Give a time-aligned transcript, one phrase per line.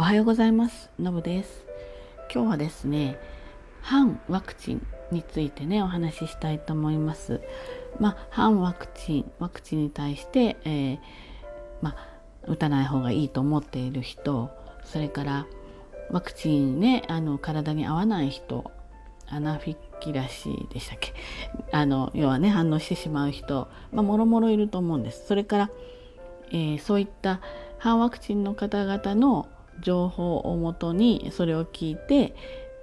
[0.00, 0.88] おはようございます。
[0.98, 1.66] のぶです。
[2.32, 3.18] 今日はですね、
[3.82, 7.42] 反ワクチンについてね、お話ししたいと思います。
[7.98, 10.98] まあ、反ワクチン、ワクチンに対して、えー、
[11.82, 11.96] まあ、
[12.44, 14.48] 打たない方がいいと思っている人、
[14.84, 15.46] それから
[16.10, 18.70] ワクチンね、あの体に合わない人、
[19.28, 21.12] アナフィキラシーでしたっけ？
[21.72, 25.26] あの要はね反応してしまう人、まあ、もろもろいると思うんです。
[25.26, 25.70] それから、
[26.52, 27.42] えー、そういった
[27.76, 29.46] 反ワクチンの方々の
[29.80, 32.34] 情報をもとにそれを聞いて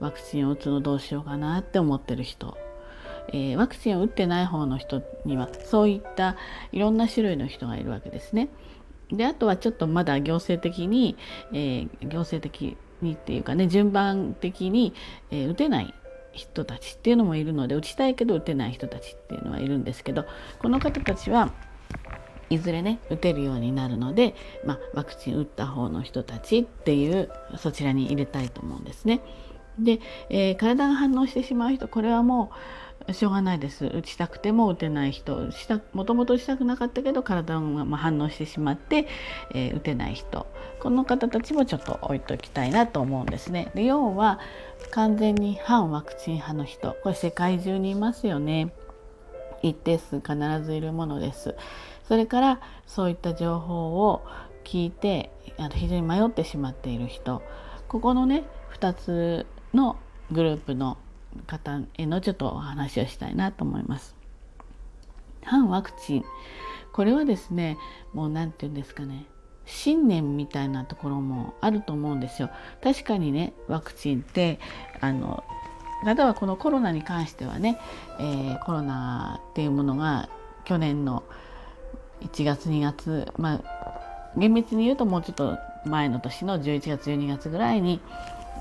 [0.00, 2.56] ワクチンを打つのどうしようかなって思ってる人、
[3.28, 6.36] えー、ワクチンを打ってない方の人にはそういった
[6.72, 8.48] いろんな種類の人がいるわけですね。
[9.10, 11.16] であとはちょっとまだ行政的に、
[11.52, 14.94] えー、行政的にっていうかね順番的に、
[15.30, 15.94] えー、打てない
[16.32, 20.24] 人たちっていうのもいるので打ちたいけど打てない人たちっていうのはいるんですけど
[20.58, 21.52] この方たちは
[22.54, 24.34] いずれね打てるようになるので、
[24.64, 29.20] まあ、ワクチン打った方の人たちっていうそちらに入れたいと思うんですね。
[29.78, 32.50] で、えー、体が反応してしまう人これはも
[33.08, 39.08] うしょうがないです打ちたくても打てない人したもともと打ちたくなかったけど体が反応してしまって、
[39.54, 40.46] えー、打てない人
[40.78, 43.70] この方たちもちょっと置いときたいなと思うんですね。
[43.74, 44.40] で要は
[44.90, 48.72] 完全に反ワクチン派の人これ世界中にいますよね。
[49.62, 51.54] 一定数必ずいるものです。
[52.08, 54.24] それからそういった情報を
[54.64, 57.42] 聞いてあの非常に迷ってしまっている人
[57.88, 58.44] ここのね
[58.78, 59.96] 2つの
[60.30, 60.98] グループの
[61.46, 64.14] 方へのちょっとお話をしたいなと思います。
[65.44, 66.24] 反ワクチン
[66.92, 67.78] これはですね
[68.12, 69.26] もう何て言うんですかね
[69.64, 72.50] 信念みたいなところもあると思うんですよ。
[72.82, 74.58] 確かにねワクチンって
[75.00, 75.44] あの
[76.04, 77.78] 例えばこのコロナに関してはね、
[78.18, 80.28] えー、コロナっていうものが
[80.64, 81.22] 去年の
[82.22, 83.82] 1月2月まあ
[84.36, 88.00] 厳密に言うともうちょっと前の年の11月12月ぐらいに、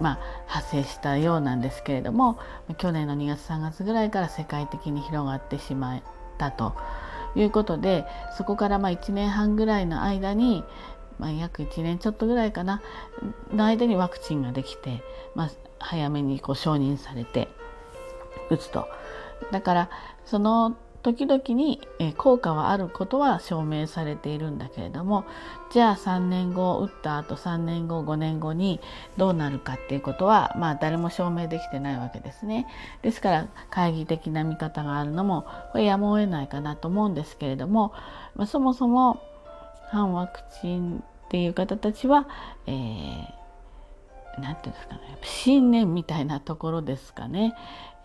[0.00, 2.38] まあ、発生したようなんですけれども
[2.78, 6.02] 去年の2月3月ぐらいから世界的に広がってしまっ
[6.38, 6.74] たと
[7.36, 8.04] いうことで
[8.36, 10.64] そこからまあ1年半ぐらいの間に、
[11.18, 12.82] まあ、約1年ちょっとぐらいかな
[13.52, 15.02] の間にワクチンができて、
[15.34, 17.48] まあ、早めにこう承認されて
[18.50, 18.88] 打つと。
[19.50, 19.90] だから
[20.24, 21.80] その時々に
[22.16, 25.26] 効果はあることは証明されているんだけれども
[25.70, 28.80] じゃあ3年後打った後3年後5年後に
[29.18, 32.66] どうなるかっていうことはまあ誰も証明できてないわけですね。
[33.02, 37.92] ですから懐疑的な見方があるのもこれやむを得ないかなと思うんですけれども、
[38.34, 39.22] まあ、そもそも
[39.90, 42.26] 反ワクチンっていう方たちは、
[42.66, 43.44] えー
[44.38, 47.54] 何て言うんですかね信念みたいなところですかね、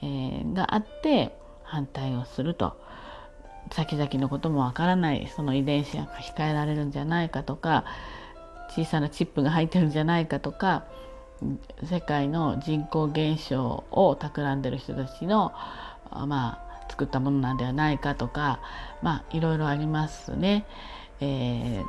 [0.02, 2.78] えー、があって反対をすると
[3.72, 7.86] 先々のこともわからないその遺伝子が控えられるんじゃないかとか
[8.70, 10.86] 小さなチップが入ってるんじゃないかとか
[11.84, 15.54] 世界の人口減少を企んでる人たちの
[16.12, 18.60] まあ作ったものなんではないかとか
[19.02, 20.66] まあいろいろありますね。
[21.22, 21.84] え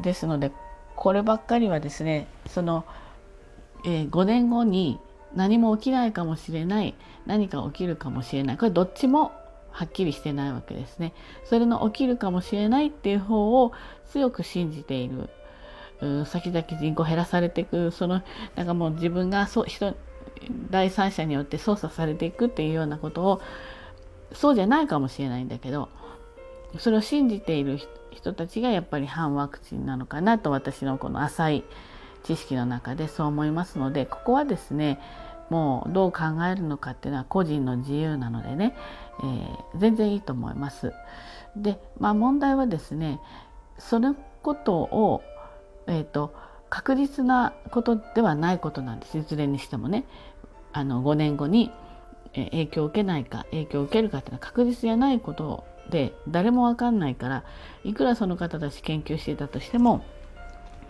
[0.00, 0.52] ー、ですので
[0.94, 2.84] こればっかりはですねその、
[3.84, 5.00] えー、5年後に
[5.34, 6.94] 何も起きないかもしれない
[7.26, 9.32] 何か起きるかもしれないこれどっちも
[9.76, 11.12] はっきりしてないわけですね。
[11.44, 13.72] それの起きるかもしれないっていう方を
[14.06, 15.28] 強く信じている。
[16.26, 18.22] 先々人口減らされていくその
[18.54, 19.96] なんかもう自分がそ人
[20.70, 23.40] 第三者によって操作されていくっていうようなことを
[24.32, 25.88] そうじゃないかもしれないんだけど
[26.78, 27.78] それを信じている
[28.10, 31.64] 人たちがやっぱり反ワクチンなのかなと私のこの浅い
[32.24, 35.00] 知識の中でそう思いますのでここはですね
[35.48, 38.76] もうどう考えるのかっていうのは個人の自由なのでね、
[39.20, 40.92] えー、全然いいと思います。
[41.56, 43.20] でまあ問題はですね
[43.78, 45.22] そのことを、
[45.86, 46.32] えーと、
[46.70, 50.04] 確実なことではないことなんですいずれにしてもね
[50.72, 51.70] あの5年後に
[52.34, 57.44] 影響を受けないか影響を受けるかっていうのは確実じゃないことで誰も分かんないから
[57.84, 60.04] いくらその方たち研究していたとしても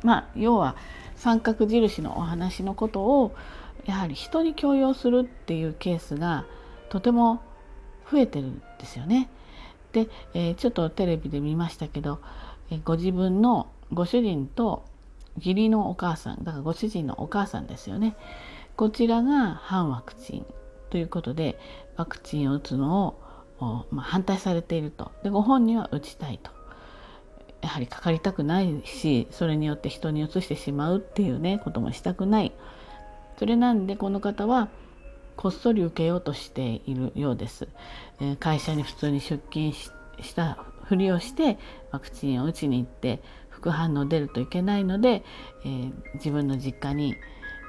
[0.03, 0.77] まあ要は
[1.15, 3.35] 三角印のお話のことを
[3.87, 6.47] やはり人に強要するっていうケースが
[6.89, 7.41] とても
[8.11, 9.29] 増えてるんですよね。
[9.93, 12.21] で、えー、ちょっとテレビで見ましたけど、
[12.71, 14.85] えー、ご自分のご主人と
[15.39, 18.17] 義理のお母さんだからご主人のお母さんですよね。
[18.77, 20.47] こちらが反ワクチン
[20.91, 21.59] ということで
[21.97, 23.17] ワクチンを打つの
[23.59, 25.13] を、まあ、反対されていると。
[25.23, 26.51] でご本人は打ちたいと。
[27.63, 32.53] やはりかかりたくないしそれによって人にうつしてしまうっていうねこともしたくない。
[33.39, 34.69] それなんでこの方は
[35.37, 37.69] こっそり受けようとしているようです。
[38.21, 41.59] え、会社に普通に出勤したふりをして
[41.91, 45.25] ワクチンを打ちに行って副反応出るといけないので、
[45.65, 47.17] えー、自分の実家に、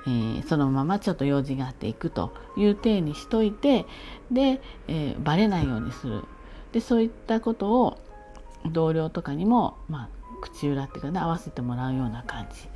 [0.06, 3.86] えー、そのままちょっと用事があっていくという体にしといて
[4.32, 6.24] で、えー、バレないようにする
[6.72, 7.98] でそういったことを
[8.72, 10.10] 同僚とかにも、まあ、
[10.42, 12.68] 口裏っていうかね合わせてもらうような感じ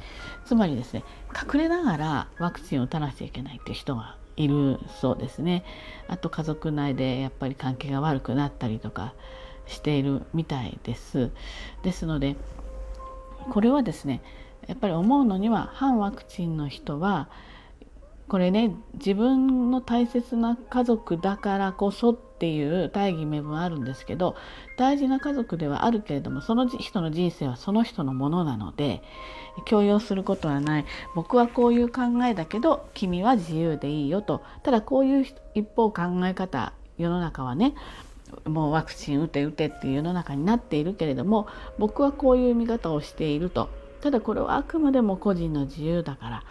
[0.46, 1.04] つまりですね
[1.36, 5.64] 隠れながらワクチンを打たなきゃいけないっていう人がいるそうですね。
[6.08, 9.14] あと家族内でやっぱり関係が悪くなったりとか
[9.68, 11.32] しているみたいです。
[11.84, 12.36] ですので
[13.50, 14.22] これはですね
[14.68, 17.30] やっぱり思うのには反ワクチンの人は
[18.28, 24.36] これね自分の大切な家族だからこそっていう大義名分あるんですけど
[24.76, 29.04] 大事な家族ではあるけれどもその人の人生はその人のものなので
[29.66, 30.86] 強要することはない。
[31.14, 34.42] 僕はこういう考えだけど君は自由でいいよと。
[34.64, 37.76] ただこういう一方考え方世の中はね
[38.46, 41.48] もうワクチン打て打てっていう世の中になっているけれども
[41.78, 43.70] 僕はこういう見方をしていると。
[44.02, 46.44] ただこれはあくまでも個人の自由だから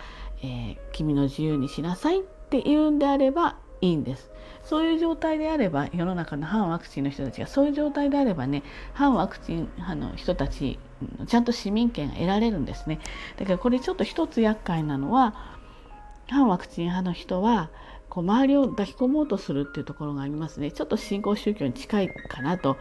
[0.43, 4.31] えー、君の自由にしなさいって言うんであればいいんです。
[4.62, 8.62] そういう状態であれば世の中の反ワクチンの人たちがそういう状態であればね
[8.93, 10.79] 反ワクチン派の人たち
[11.27, 13.00] ちゃんと市民権が得られるんですね。
[13.38, 15.35] だからこれちょっと一つ厄介なのは
[16.29, 17.71] 反ワクチン派の人は
[18.09, 20.71] こう周りを抱き込もうとするっていうところがありますね。
[20.71, 22.76] ちょっと新興宗教に近いかなと。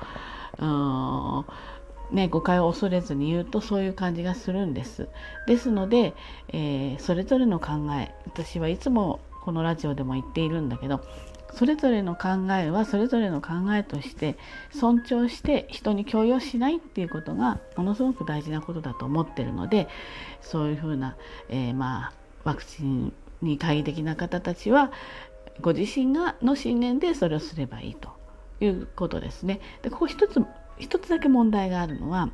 [2.11, 5.07] ね、誤解を恐れずに言うとそういう感じがするんです。
[5.45, 6.15] ですので、
[6.47, 11.01] えー、それぞれの考え私はいつもこのラジオでも言っているんだけど
[11.53, 14.37] それぞれの考えはそれぞれの考えとして
[14.71, 19.87] 尊重して人に強要しないっていうことがものすごく大事なことだと思ってるので
[20.41, 21.15] そういうふうな、
[21.49, 22.13] えー、まあ
[22.43, 24.91] ワクチンに懐疑的な方たちは
[25.61, 28.09] ご自身がの信念でそれをすればいいと
[28.61, 29.59] いうことですね。
[29.81, 30.41] でここ一つ
[30.77, 32.29] 一つだけ問題があるのは、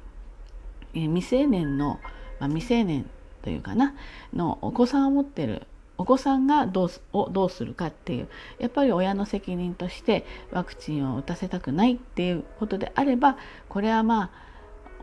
[0.94, 2.00] えー、未成年の、
[2.40, 3.10] まあ、未成年
[3.42, 3.96] というかな
[4.34, 8.27] のお子さんを持ってるお子さんがどうをどうするかっていう
[8.59, 13.38] やっぱり親の責任としてワクチンを打たせたくないっていうことであれば
[13.69, 14.30] これはまあ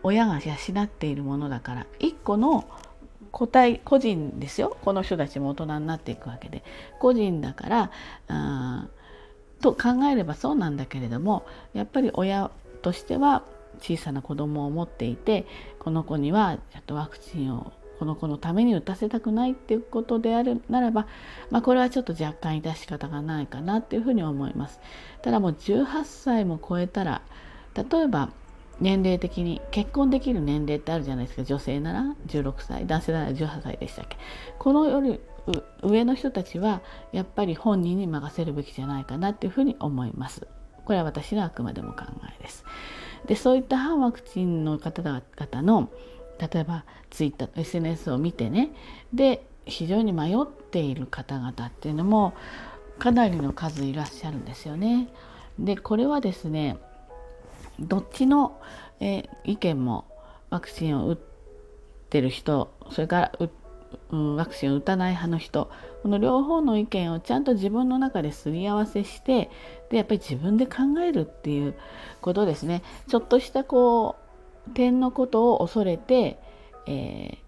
[0.03, 2.69] 親が養っているものだから一個の
[3.31, 4.77] 個体個人ですよ。
[4.83, 6.62] この人たちも大人になっていくわけで。
[7.00, 7.91] 個人だから
[8.29, 8.89] あ
[9.62, 12.50] と考えればそうなんだけれどもやっぱり親
[12.83, 13.43] としては
[13.81, 15.47] 小さな子供を持っていて
[15.79, 17.73] この子にはちょっとワクチンを
[18.03, 21.07] この子のために打たせたくないっていうことであるならば、
[21.51, 24.81] まあ、これはちょっと若干致し方がないかなっていうふうに思います。
[25.23, 27.23] ただもう18歳も超えたら
[27.77, 28.31] 例えば
[28.81, 34.17] 年齢的に結婚できる年齢ってあるじゃないですか女性なら16歳男性なら18歳でしたっけ
[34.59, 35.21] このより
[35.85, 36.83] 上の人たちは
[37.13, 40.49] やっぱり本人に任せるべきじゃないかなっていうふうに思います。
[40.85, 42.07] これは私のあくまでも考
[42.37, 42.65] えです。
[43.27, 45.23] でそういった反ワクチンの方々
[45.63, 45.89] の
[46.43, 48.71] 例えばツイッター SNS を見てね
[49.15, 52.35] で非常に迷っている方々っていうのも
[52.99, 55.09] かなりの数いらっしゃるんですよね。
[55.59, 56.79] でこれはですね
[57.79, 58.61] どっちの、
[59.00, 60.05] え意見も
[60.50, 61.19] ワクチンを打っ
[62.11, 63.33] てる人それから
[64.11, 65.71] うん、ワクチンを打たない派の人
[66.03, 69.50] この両方の意見をちゃんと自分の中ですり合わせして
[69.91, 71.75] でやっぱり自分で考えるっていう
[72.21, 74.22] ことですねちょっとしたこう
[74.75, 76.38] 点のことを恐れて、
[76.87, 77.38] え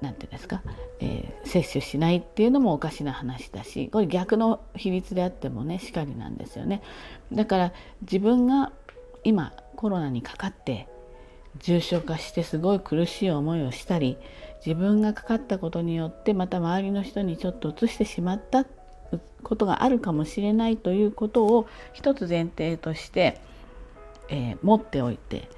[0.00, 0.62] ー、なんていうんですか、
[1.00, 6.82] えー、接種しないっていうのもおかしな話だしこれ逆の比率であってもねしかりなんですよね。
[7.32, 8.72] だから自分が
[9.24, 10.88] 今コロナにかかって
[11.58, 14.16] 重症化してすごい苦しい思いをしたり
[14.64, 18.64] 自分がかかったことによってまた周りの人にちょっと移してしまった
[19.42, 23.40] ことがあるかもしれないということを一つ前提として、
[24.28, 25.48] えー、持っておいて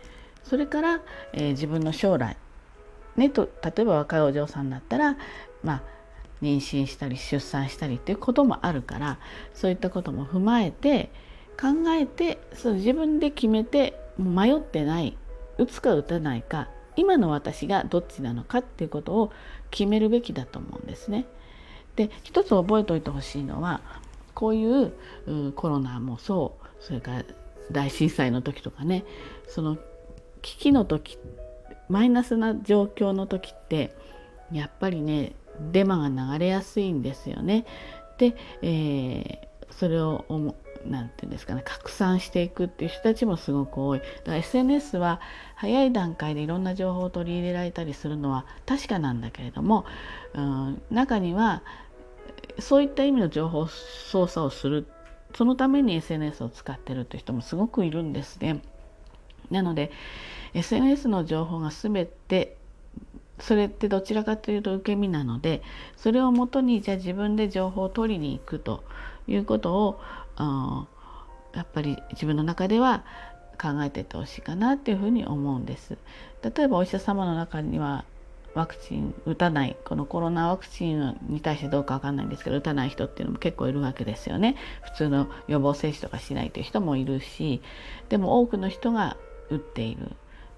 [0.44, 1.00] それから、
[1.32, 2.36] えー、自分の将来
[3.16, 5.16] ねと例えば若いお嬢さんだったら
[5.62, 5.82] まあ
[6.42, 9.18] 妊娠したり出産したりっていうこともあるから
[9.54, 11.10] そういったことも踏まえて
[11.60, 15.16] 考えてその自分で決めて迷ってない
[15.58, 19.32] 打つか打たないか今の私がどっちなのかっていうことを
[19.70, 21.26] 決めるべきだと思うんですね。
[21.96, 23.80] で一つ覚えておいてほしいのは
[24.34, 24.92] こういう
[25.54, 27.24] コロナもそうそれから
[27.70, 29.04] 大震災の時とかね
[29.48, 29.76] その
[30.42, 31.18] 危機の時
[31.88, 33.94] マイナスな状況の時って
[34.52, 35.32] やっぱりね
[35.72, 37.66] デマが流れやすいんですよね。
[38.18, 40.24] で、えー、それを
[40.86, 45.20] 何て言うんですかね拡散していくっていう人たちもすごく多いだから SNS は
[45.54, 49.84] 早い段階でいろんな情報を取り入れられたりするのは確かなんだけれども、
[50.34, 51.62] うん、中には
[52.58, 54.86] そういった意味の情報操作をする
[55.34, 58.62] そのために SNS を使ってるって人もすごくいるんですね。
[59.50, 59.90] なので
[60.54, 62.56] SNS の情報が全て
[63.38, 65.62] それってどちらかというと受け身なので
[65.96, 68.84] それをもとにじゃあ自分で情報を取りに行くと
[69.26, 70.00] いうことを
[71.54, 73.04] やっぱり自分の中では
[73.60, 75.98] 考えていってほしいかなっていうふうに思うんです。
[76.42, 78.04] 例えばお医者様の中には
[78.54, 87.62] ワクチン打たないこのコロナワクチンに対してどうかわかんないんですけど打たない人っていうのも結構いるわけですよね普通の予防接種とかしないという人もいるし
[88.08, 89.16] でも多くの人が
[89.50, 90.12] 打っている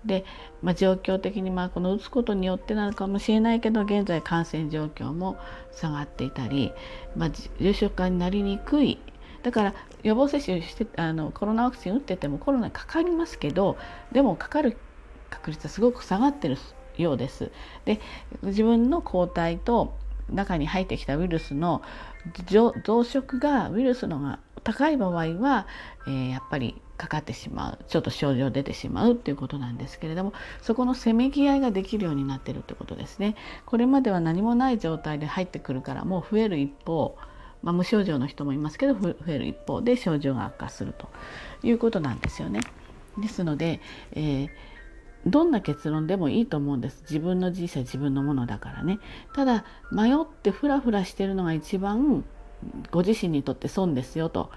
[0.05, 0.25] で、
[0.63, 5.37] まあ、状況的にまあこの打つことによってなのかもしれないけど現在感染状況も
[5.73, 6.73] 下がっていたり、
[7.17, 7.31] まあ、
[7.61, 8.99] 重症化になりにくい
[9.43, 13.77] だから予防接種してあのコロナワクチン打っててもコロナかかりますけど
[14.13, 14.77] でもかかる
[15.31, 16.57] 確率はすごく下がってる
[16.99, 17.51] ようです。
[17.85, 18.01] で
[18.43, 19.95] 自分の抗体と
[20.29, 21.83] 中に入ってきたウイルスの
[22.47, 25.67] 増殖がウイルスのが高い場合は、
[26.07, 33.35] えー、やっぱりかかってしまうちょっと症状出てしまうっていうことなんですけれどもそこのせめぎ合いができるようになってるってことですね。
[33.67, 37.17] これまでは何もない状態で入ってくるからもう増える一方
[37.63, 41.09] まあ、無症状の人もいますけど増える一方で症状が悪化すると
[41.63, 42.61] いうことなんですよね。
[43.19, 43.81] ですので、
[44.13, 44.49] えー
[45.27, 48.99] どんな結論でもいいと思うんです自分の人生自分のものだからね
[49.35, 52.25] ただ迷ってフラフラしてるのが一番
[52.91, 54.51] ご自身にとって損ですよと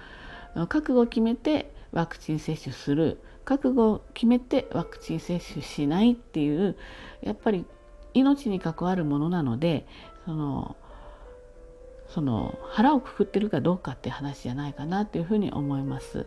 [0.68, 6.76] 覚悟を決めてワクチン接種する覚悟を決めてワクチン接種しないっていう
[7.22, 7.64] やっぱり
[8.14, 9.86] 命に関わるものなので
[10.24, 10.76] その
[12.08, 16.26] その腹をくくってるかどうかって話じゃないかなっていうふうに思います。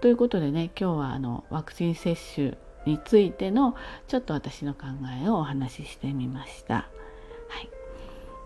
[0.00, 2.56] ということでね今日はあのワクチン接種
[2.86, 3.76] についての
[4.08, 4.86] ちょっと私の考
[5.22, 6.74] えをお話ししてみました。
[6.74, 7.68] はい、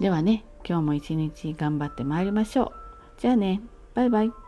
[0.01, 2.73] ではね今日も一日頑張ってまいりましょう。
[3.21, 3.61] じゃあね
[3.95, 4.44] バイバイ。